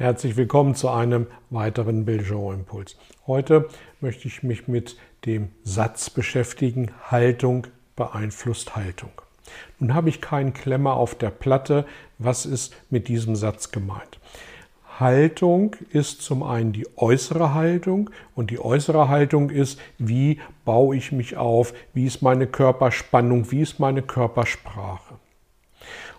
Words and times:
Herzlich 0.00 0.38
willkommen 0.38 0.74
zu 0.74 0.88
einem 0.88 1.26
weiteren 1.50 2.06
Belgian-Impuls. 2.06 2.96
Heute 3.26 3.68
möchte 4.00 4.28
ich 4.28 4.42
mich 4.42 4.66
mit 4.66 4.96
dem 5.26 5.50
Satz 5.62 6.08
beschäftigen, 6.08 6.90
Haltung 7.10 7.66
beeinflusst 7.96 8.76
Haltung. 8.76 9.10
Nun 9.78 9.92
habe 9.92 10.08
ich 10.08 10.22
keinen 10.22 10.54
Klemmer 10.54 10.94
auf 10.94 11.16
der 11.16 11.28
Platte. 11.28 11.84
Was 12.16 12.46
ist 12.46 12.74
mit 12.88 13.08
diesem 13.08 13.36
Satz 13.36 13.72
gemeint? 13.72 14.18
Haltung 14.98 15.76
ist 15.90 16.22
zum 16.22 16.44
einen 16.44 16.72
die 16.72 16.86
äußere 16.96 17.52
Haltung 17.52 18.08
und 18.34 18.50
die 18.50 18.58
äußere 18.58 19.10
Haltung 19.10 19.50
ist, 19.50 19.78
wie 19.98 20.40
baue 20.64 20.96
ich 20.96 21.12
mich 21.12 21.36
auf, 21.36 21.74
wie 21.92 22.06
ist 22.06 22.22
meine 22.22 22.46
Körperspannung, 22.46 23.50
wie 23.50 23.60
ist 23.60 23.78
meine 23.78 24.00
Körpersprache. 24.00 25.09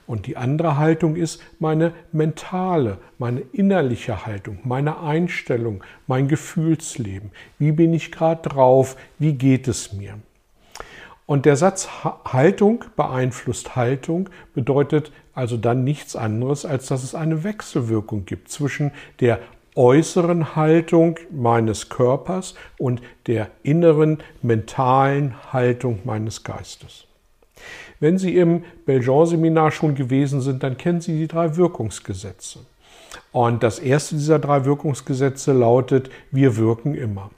Und 0.07 0.27
die 0.27 0.37
andere 0.37 0.77
Haltung 0.77 1.15
ist 1.15 1.41
meine 1.59 1.93
mentale, 2.11 2.97
meine 3.17 3.41
innerliche 3.53 4.25
Haltung, 4.25 4.59
meine 4.63 4.99
Einstellung, 5.01 5.83
mein 6.07 6.27
Gefühlsleben. 6.27 7.31
Wie 7.59 7.71
bin 7.71 7.93
ich 7.93 8.11
gerade 8.11 8.47
drauf? 8.49 8.97
Wie 9.19 9.33
geht 9.33 9.67
es 9.67 9.93
mir? 9.93 10.15
Und 11.25 11.45
der 11.45 11.55
Satz 11.55 11.87
Haltung 12.25 12.83
beeinflusst 12.97 13.75
Haltung 13.75 14.29
bedeutet 14.53 15.13
also 15.33 15.55
dann 15.55 15.83
nichts 15.83 16.15
anderes, 16.15 16.65
als 16.65 16.87
dass 16.87 17.03
es 17.03 17.15
eine 17.15 17.45
Wechselwirkung 17.45 18.25
gibt 18.25 18.49
zwischen 18.49 18.91
der 19.21 19.39
äußeren 19.75 20.55
Haltung 20.55 21.17
meines 21.29 21.87
Körpers 21.87 22.55
und 22.77 23.01
der 23.27 23.49
inneren 23.63 24.17
mentalen 24.41 25.35
Haltung 25.53 25.99
meines 26.03 26.43
Geistes. 26.43 27.07
Wenn 27.99 28.17
Sie 28.17 28.35
im 28.35 28.63
Belgian-Seminar 28.85 29.71
schon 29.71 29.95
gewesen 29.95 30.41
sind, 30.41 30.63
dann 30.63 30.77
kennen 30.77 31.01
Sie 31.01 31.17
die 31.17 31.27
drei 31.27 31.55
Wirkungsgesetze. 31.55 32.59
Und 33.31 33.63
das 33.63 33.79
erste 33.79 34.15
dieser 34.15 34.39
drei 34.39 34.65
Wirkungsgesetze 34.65 35.53
lautet, 35.53 36.09
wir 36.31 36.57
wirken 36.57 36.95
immer. 36.95 37.29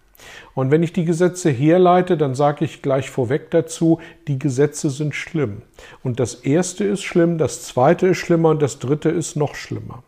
Und 0.55 0.71
wenn 0.71 0.83
ich 0.83 0.93
die 0.93 1.05
Gesetze 1.05 1.49
herleite, 1.49 2.15
dann 2.17 2.35
sage 2.35 2.65
ich 2.65 2.81
gleich 2.81 3.09
vorweg 3.09 3.51
dazu, 3.51 3.99
die 4.27 4.39
Gesetze 4.39 4.89
sind 4.89 5.15
schlimm. 5.15 5.63
Und 6.03 6.19
das 6.19 6.35
erste 6.35 6.83
ist 6.85 7.03
schlimm, 7.03 7.37
das 7.37 7.63
zweite 7.63 8.07
ist 8.07 8.17
schlimmer 8.17 8.49
und 8.49 8.61
das 8.61 8.79
dritte 8.79 9.09
ist 9.09 9.35
noch 9.35 9.55
schlimmer. 9.55 10.03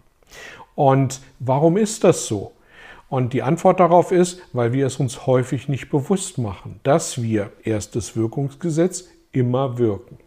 Und 0.76 1.22
warum 1.40 1.78
ist 1.78 2.04
das 2.04 2.28
so? 2.28 2.52
Und 3.08 3.34
die 3.34 3.44
Antwort 3.44 3.80
darauf 3.80 4.12
ist, 4.12 4.42
weil 4.52 4.74
wir 4.74 4.88
es 4.88 4.98
uns 4.98 5.26
häufig 5.26 5.70
nicht 5.70 5.90
bewusst 5.90 6.38
machen, 6.38 6.80
dass 6.84 7.22
wir 7.22 7.52
erstes 7.64 8.16
Wirkungsgesetz 8.16 9.08
immer 9.36 9.78
wirken. 9.78 10.18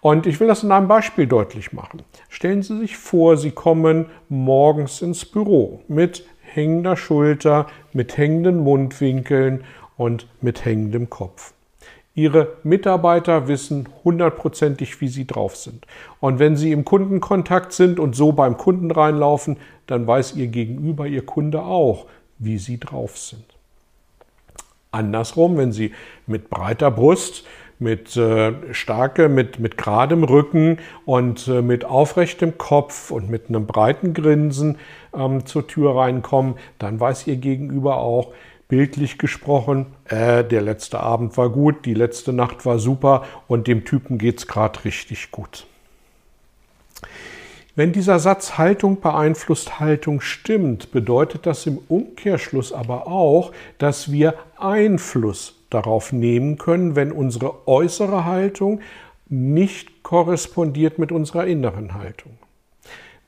Und 0.00 0.26
ich 0.26 0.40
will 0.40 0.48
das 0.48 0.64
in 0.64 0.72
einem 0.72 0.88
Beispiel 0.88 1.26
deutlich 1.26 1.72
machen. 1.72 2.02
Stellen 2.28 2.62
Sie 2.62 2.78
sich 2.78 2.96
vor, 2.96 3.36
Sie 3.36 3.52
kommen 3.52 4.06
morgens 4.28 5.00
ins 5.00 5.24
Büro 5.24 5.80
mit 5.86 6.26
hängender 6.42 6.96
Schulter, 6.96 7.66
mit 7.92 8.16
hängenden 8.16 8.64
Mundwinkeln 8.64 9.64
und 9.96 10.26
mit 10.40 10.64
hängendem 10.64 11.08
Kopf. 11.08 11.52
Ihre 12.14 12.56
Mitarbeiter 12.62 13.48
wissen 13.48 13.88
hundertprozentig, 14.04 15.00
wie 15.00 15.08
sie 15.08 15.26
drauf 15.26 15.56
sind. 15.56 15.86
Und 16.20 16.38
wenn 16.38 16.56
sie 16.56 16.72
im 16.72 16.84
Kundenkontakt 16.84 17.72
sind 17.72 17.98
und 17.98 18.14
so 18.14 18.32
beim 18.32 18.58
Kunden 18.58 18.90
reinlaufen, 18.90 19.56
dann 19.86 20.06
weiß 20.06 20.34
ihr 20.34 20.48
Gegenüber, 20.48 21.06
ihr 21.06 21.24
Kunde 21.24 21.62
auch, 21.62 22.06
wie 22.38 22.58
sie 22.58 22.78
drauf 22.78 23.16
sind. 23.16 23.44
Andersrum, 24.90 25.56
wenn 25.56 25.72
sie 25.72 25.92
mit 26.26 26.50
breiter 26.50 26.90
Brust 26.90 27.46
mit 27.78 28.16
äh, 28.16 28.52
starke, 28.72 29.28
mit, 29.28 29.58
mit 29.58 29.76
geradem 29.76 30.24
Rücken 30.24 30.78
und 31.04 31.48
äh, 31.48 31.62
mit 31.62 31.84
aufrechtem 31.84 32.58
Kopf 32.58 33.10
und 33.10 33.28
mit 33.28 33.48
einem 33.48 33.66
breiten 33.66 34.14
Grinsen 34.14 34.78
ähm, 35.14 35.46
zur 35.46 35.66
Tür 35.66 35.96
reinkommen, 35.96 36.54
dann 36.78 37.00
weiß 37.00 37.26
ihr 37.26 37.36
Gegenüber 37.36 37.96
auch, 37.96 38.32
bildlich 38.68 39.18
gesprochen, 39.18 39.84
äh, 40.06 40.42
der 40.44 40.62
letzte 40.62 41.00
Abend 41.00 41.36
war 41.36 41.50
gut, 41.50 41.84
die 41.84 41.92
letzte 41.92 42.32
Nacht 42.32 42.64
war 42.64 42.78
super 42.78 43.24
und 43.46 43.66
dem 43.66 43.84
Typen 43.84 44.16
geht 44.16 44.38
es 44.38 44.46
gerade 44.46 44.84
richtig 44.86 45.30
gut. 45.30 45.66
Wenn 47.74 47.92
dieser 47.92 48.18
Satz 48.18 48.58
Haltung 48.58 49.00
beeinflusst 49.00 49.80
Haltung 49.80 50.20
stimmt, 50.20 50.90
bedeutet 50.90 51.46
das 51.46 51.66
im 51.66 51.78
Umkehrschluss 51.88 52.72
aber 52.72 53.06
auch, 53.06 53.52
dass 53.78 54.12
wir 54.12 54.34
Einfluss 54.58 55.54
darauf 55.74 56.12
nehmen 56.12 56.58
können, 56.58 56.96
wenn 56.96 57.12
unsere 57.12 57.66
äußere 57.66 58.24
Haltung 58.24 58.80
nicht 59.28 60.02
korrespondiert 60.02 60.98
mit 60.98 61.12
unserer 61.12 61.46
inneren 61.46 61.94
Haltung. 61.94 62.38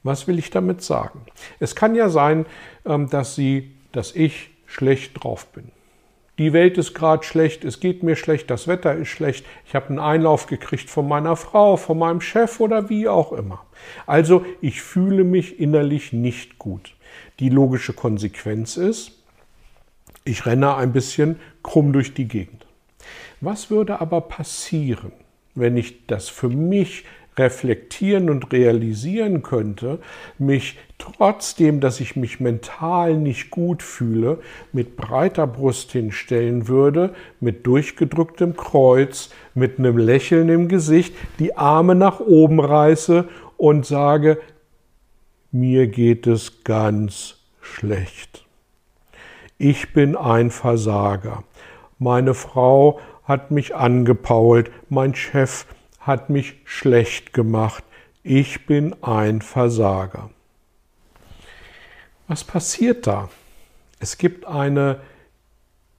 Was 0.02 0.28
will 0.28 0.38
ich 0.38 0.50
damit 0.50 0.82
sagen? 0.82 1.22
Es 1.60 1.74
kann 1.74 1.94
ja 1.94 2.10
sein, 2.10 2.44
ähm, 2.84 3.08
dass 3.08 3.34
Sie, 3.34 3.72
dass 3.92 4.14
ich 4.14 4.50
schlecht 4.66 5.22
drauf 5.22 5.46
bin. 5.46 5.70
Die 6.36 6.52
Welt 6.52 6.78
ist 6.78 6.94
gerade 6.94 7.22
schlecht, 7.22 7.64
es 7.64 7.78
geht 7.78 8.02
mir 8.02 8.16
schlecht, 8.16 8.50
das 8.50 8.66
Wetter 8.66 8.94
ist 8.96 9.08
schlecht, 9.08 9.46
ich 9.66 9.76
habe 9.76 9.90
einen 9.90 10.00
Einlauf 10.00 10.46
gekriegt 10.46 10.90
von 10.90 11.06
meiner 11.06 11.36
Frau, 11.36 11.76
von 11.76 11.96
meinem 11.96 12.20
Chef 12.20 12.58
oder 12.58 12.90
wie 12.90 13.06
auch 13.06 13.32
immer. 13.32 13.64
Also 14.04 14.44
ich 14.60 14.82
fühle 14.82 15.22
mich 15.22 15.60
innerlich 15.60 16.12
nicht 16.12 16.58
gut. 16.58 16.96
Die 17.38 17.50
logische 17.50 17.92
Konsequenz 17.92 18.76
ist, 18.76 19.23
ich 20.24 20.46
renne 20.46 20.74
ein 20.76 20.92
bisschen 20.92 21.36
krumm 21.62 21.92
durch 21.92 22.14
die 22.14 22.28
Gegend. 22.28 22.66
Was 23.40 23.70
würde 23.70 24.00
aber 24.00 24.22
passieren, 24.22 25.12
wenn 25.54 25.76
ich 25.76 26.06
das 26.06 26.28
für 26.28 26.48
mich 26.48 27.04
reflektieren 27.36 28.30
und 28.30 28.52
realisieren 28.52 29.42
könnte, 29.42 29.98
mich 30.38 30.78
trotzdem, 30.98 31.80
dass 31.80 31.98
ich 32.00 32.14
mich 32.14 32.38
mental 32.38 33.16
nicht 33.16 33.50
gut 33.50 33.82
fühle, 33.82 34.38
mit 34.72 34.96
breiter 34.96 35.46
Brust 35.46 35.92
hinstellen 35.92 36.68
würde, 36.68 37.12
mit 37.40 37.66
durchgedrücktem 37.66 38.56
Kreuz, 38.56 39.30
mit 39.52 39.78
einem 39.78 39.98
Lächeln 39.98 40.48
im 40.48 40.68
Gesicht, 40.68 41.14
die 41.40 41.56
Arme 41.56 41.96
nach 41.96 42.20
oben 42.20 42.60
reiße 42.60 43.28
und 43.56 43.84
sage, 43.84 44.38
mir 45.50 45.88
geht 45.88 46.26
es 46.28 46.62
ganz 46.62 47.36
schlecht 47.60 48.43
ich 49.58 49.92
bin 49.92 50.16
ein 50.16 50.50
Versager. 50.50 51.44
Meine 51.98 52.34
Frau 52.34 53.00
hat 53.24 53.50
mich 53.50 53.74
angepault, 53.74 54.70
mein 54.88 55.14
Chef 55.14 55.66
hat 56.00 56.30
mich 56.30 56.60
schlecht 56.64 57.32
gemacht, 57.32 57.84
ich 58.22 58.66
bin 58.66 58.94
ein 59.02 59.42
Versager. 59.42 60.30
Was 62.26 62.44
passiert 62.44 63.06
da? 63.06 63.28
Es 64.00 64.18
gibt 64.18 64.46
eine 64.46 65.00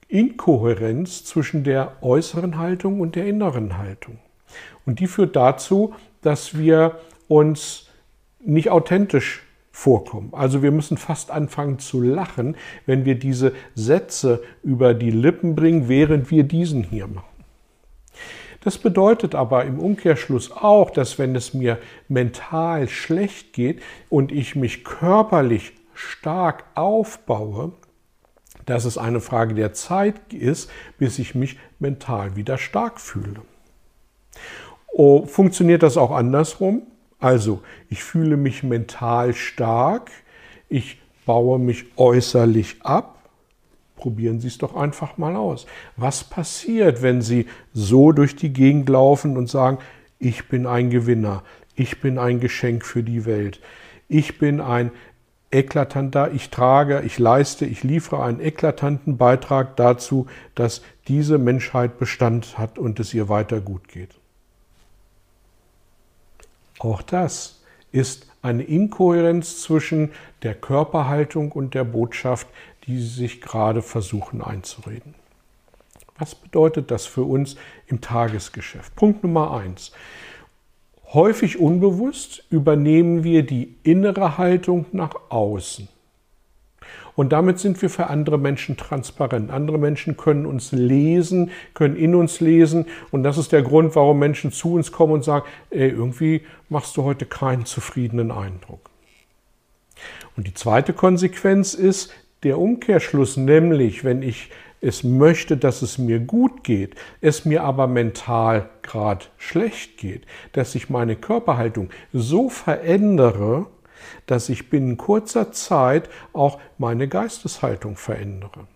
Inkohärenz 0.08 1.24
zwischen 1.24 1.64
der 1.64 1.96
äußeren 2.02 2.58
Haltung 2.58 3.00
und 3.00 3.16
der 3.16 3.26
inneren 3.26 3.78
Haltung. 3.78 4.18
Und 4.84 5.00
die 5.00 5.06
führt 5.06 5.34
dazu, 5.34 5.94
dass 6.22 6.56
wir 6.56 7.00
uns 7.28 7.88
nicht 8.40 8.70
authentisch 8.70 9.42
vorkommen. 9.76 10.30
Also 10.32 10.62
wir 10.62 10.72
müssen 10.72 10.96
fast 10.96 11.30
anfangen 11.30 11.78
zu 11.78 12.00
lachen, 12.00 12.56
wenn 12.86 13.04
wir 13.04 13.14
diese 13.14 13.52
Sätze 13.74 14.42
über 14.62 14.94
die 14.94 15.10
Lippen 15.10 15.54
bringen, 15.54 15.86
während 15.86 16.30
wir 16.30 16.44
diesen 16.44 16.82
hier 16.82 17.06
machen. 17.06 17.44
Das 18.64 18.78
bedeutet 18.78 19.34
aber 19.34 19.66
im 19.66 19.78
Umkehrschluss 19.78 20.50
auch, 20.50 20.88
dass 20.88 21.18
wenn 21.18 21.36
es 21.36 21.52
mir 21.52 21.78
mental 22.08 22.88
schlecht 22.88 23.52
geht 23.52 23.82
und 24.08 24.32
ich 24.32 24.56
mich 24.56 24.82
körperlich 24.82 25.72
stark 25.92 26.64
aufbaue, 26.74 27.72
dass 28.64 28.86
es 28.86 28.96
eine 28.96 29.20
Frage 29.20 29.54
der 29.54 29.74
Zeit 29.74 30.32
ist, 30.32 30.70
bis 30.98 31.18
ich 31.18 31.34
mich 31.34 31.58
mental 31.78 32.34
wieder 32.34 32.56
stark 32.56 32.98
fühle. 32.98 33.42
Oh, 34.90 35.26
funktioniert 35.26 35.82
das 35.82 35.98
auch 35.98 36.12
andersrum? 36.12 36.86
Also, 37.18 37.62
ich 37.88 38.02
fühle 38.02 38.36
mich 38.36 38.62
mental 38.62 39.34
stark, 39.34 40.10
ich 40.68 41.00
baue 41.24 41.58
mich 41.58 41.86
äußerlich 41.96 42.82
ab. 42.82 43.30
Probieren 43.96 44.40
Sie 44.40 44.48
es 44.48 44.58
doch 44.58 44.76
einfach 44.76 45.16
mal 45.16 45.36
aus. 45.36 45.66
Was 45.96 46.24
passiert, 46.24 47.02
wenn 47.02 47.22
Sie 47.22 47.46
so 47.72 48.12
durch 48.12 48.36
die 48.36 48.52
Gegend 48.52 48.88
laufen 48.88 49.36
und 49.36 49.48
sagen, 49.48 49.78
ich 50.18 50.48
bin 50.48 50.66
ein 50.66 50.90
Gewinner, 50.90 51.42
ich 51.74 52.00
bin 52.00 52.18
ein 52.18 52.40
Geschenk 52.40 52.84
für 52.84 53.02
die 53.02 53.24
Welt, 53.24 53.60
Ich 54.08 54.38
bin 54.38 54.60
ein 54.60 54.92
eklatanter, 55.50 56.32
ich 56.32 56.50
trage, 56.50 57.02
ich 57.04 57.18
leiste, 57.18 57.66
ich 57.66 57.82
liefere 57.82 58.22
einen 58.22 58.40
eklatanten 58.40 59.16
Beitrag 59.16 59.76
dazu, 59.76 60.26
dass 60.54 60.82
diese 61.08 61.38
Menschheit 61.38 61.98
Bestand 61.98 62.58
hat 62.58 62.78
und 62.78 63.00
es 63.00 63.14
ihr 63.14 63.28
weiter 63.28 63.60
gut 63.60 63.88
geht. 63.88 64.10
Auch 66.78 67.02
das 67.02 67.62
ist 67.92 68.26
eine 68.42 68.62
Inkohärenz 68.62 69.62
zwischen 69.62 70.12
der 70.42 70.54
Körperhaltung 70.54 71.52
und 71.52 71.74
der 71.74 71.84
Botschaft, 71.84 72.46
die 72.86 72.98
sie 73.00 73.08
sich 73.08 73.40
gerade 73.40 73.82
versuchen 73.82 74.42
einzureden. 74.42 75.14
Was 76.18 76.34
bedeutet 76.34 76.90
das 76.90 77.06
für 77.06 77.24
uns 77.24 77.56
im 77.86 78.00
Tagesgeschäft? 78.00 78.94
Punkt 78.94 79.22
Nummer 79.22 79.52
eins. 79.52 79.92
Häufig 81.12 81.58
unbewusst 81.58 82.44
übernehmen 82.50 83.22
wir 83.22 83.44
die 83.44 83.76
innere 83.82 84.38
Haltung 84.38 84.86
nach 84.92 85.14
außen. 85.28 85.88
Und 87.16 87.32
damit 87.32 87.58
sind 87.58 87.80
wir 87.80 87.90
für 87.90 88.08
andere 88.08 88.38
Menschen 88.38 88.76
transparent. 88.76 89.50
Andere 89.50 89.78
Menschen 89.78 90.16
können 90.16 90.46
uns 90.46 90.70
lesen, 90.72 91.50
können 91.74 91.96
in 91.96 92.14
uns 92.14 92.40
lesen. 92.40 92.86
Und 93.10 93.22
das 93.22 93.38
ist 93.38 93.52
der 93.52 93.62
Grund, 93.62 93.96
warum 93.96 94.18
Menschen 94.18 94.52
zu 94.52 94.74
uns 94.74 94.92
kommen 94.92 95.14
und 95.14 95.24
sagen, 95.24 95.46
ey, 95.70 95.88
irgendwie 95.88 96.42
machst 96.68 96.96
du 96.96 97.02
heute 97.02 97.24
keinen 97.24 97.64
zufriedenen 97.64 98.30
Eindruck. 98.30 98.90
Und 100.36 100.46
die 100.46 100.54
zweite 100.54 100.92
Konsequenz 100.92 101.72
ist 101.72 102.12
der 102.42 102.58
Umkehrschluss, 102.58 103.38
nämlich 103.38 104.04
wenn 104.04 104.22
ich 104.22 104.50
es 104.82 105.02
möchte, 105.02 105.56
dass 105.56 105.80
es 105.80 105.96
mir 105.96 106.20
gut 106.20 106.62
geht, 106.62 106.94
es 107.22 107.46
mir 107.46 107.64
aber 107.64 107.86
mental 107.86 108.68
gerade 108.82 109.24
schlecht 109.38 109.96
geht, 109.96 110.26
dass 110.52 110.74
ich 110.74 110.90
meine 110.90 111.16
Körperhaltung 111.16 111.88
so 112.12 112.50
verändere, 112.50 113.66
dass 114.26 114.48
ich 114.48 114.70
binnen 114.70 114.96
kurzer 114.96 115.52
Zeit 115.52 116.08
auch 116.32 116.58
meine 116.78 117.08
Geisteshaltung 117.08 117.96
verändere. 117.96 118.66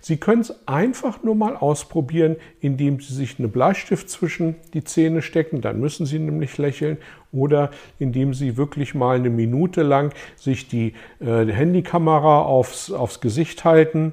Sie 0.00 0.18
können 0.18 0.42
es 0.42 0.68
einfach 0.68 1.22
nur 1.22 1.34
mal 1.34 1.56
ausprobieren, 1.56 2.36
indem 2.60 3.00
Sie 3.00 3.14
sich 3.14 3.38
einen 3.38 3.50
Bleistift 3.50 4.08
zwischen 4.08 4.56
die 4.72 4.84
Zähne 4.84 5.22
stecken, 5.22 5.60
dann 5.60 5.80
müssen 5.80 6.06
Sie 6.06 6.18
nämlich 6.18 6.58
lächeln, 6.58 6.98
oder 7.32 7.70
indem 7.98 8.34
Sie 8.34 8.56
wirklich 8.56 8.94
mal 8.94 9.16
eine 9.16 9.30
Minute 9.30 9.82
lang 9.82 10.12
sich 10.36 10.68
die 10.68 10.94
äh, 11.20 11.46
Handykamera 11.46 12.42
aufs, 12.42 12.92
aufs 12.92 13.20
Gesicht 13.20 13.64
halten 13.64 14.12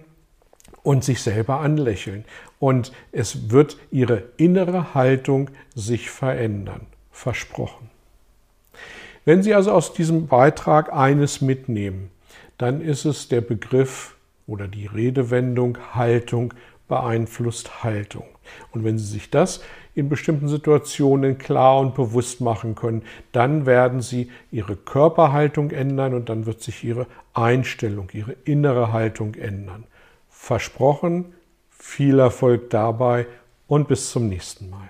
und 0.84 1.04
sich 1.04 1.22
selber 1.22 1.60
anlächeln. 1.60 2.26
Und 2.60 2.92
es 3.12 3.52
wird 3.52 3.78
ihre 3.92 4.24
innere 4.38 4.94
Haltung 4.94 5.50
sich 5.76 6.10
verändern. 6.10 6.88
Versprochen. 7.12 7.90
Wenn 9.24 9.44
Sie 9.44 9.54
also 9.54 9.72
aus 9.72 9.94
diesem 9.94 10.28
Beitrag 10.28 10.92
eines 10.92 11.42
mitnehmen, 11.42 12.10
dann 12.58 12.82
ist 12.82 13.06
es 13.06 13.28
der 13.28 13.42
Begriff 13.42 14.16
oder 14.48 14.68
die 14.68 14.88
Redewendung 14.88 15.78
Haltung 15.94 16.54
beeinflusst 16.88 17.84
Haltung. 17.84 18.26
Und 18.72 18.84
wenn 18.84 18.98
Sie 18.98 19.06
sich 19.06 19.30
das 19.30 19.64
in 19.94 20.10
bestimmten 20.10 20.48
Situationen 20.48 21.38
klar 21.38 21.80
und 21.80 21.96
bewusst 21.96 22.42
machen 22.42 22.76
können, 22.76 23.04
dann 23.32 23.66
werden 23.66 24.02
Sie 24.02 24.32
Ihre 24.52 24.76
Körperhaltung 24.76 25.72
ändern 25.72 26.14
und 26.14 26.30
dann 26.30 26.46
wird 26.46 26.62
sich 26.62 26.84
Ihre 26.84 27.06
Einstellung, 27.34 28.10
Ihre 28.14 28.36
innere 28.44 28.92
Haltung 28.92 29.36
ändern. 29.36 29.86
Versprochen, 30.30 31.34
viel 31.70 32.20
Erfolg 32.20 32.70
dabei 32.72 33.28
und 33.68 33.88
bis 33.88 34.12
zum 34.12 34.28
nächsten 34.28 34.70
Mal. 34.70 34.90